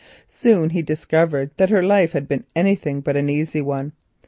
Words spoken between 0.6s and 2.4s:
Harold discovered that her life had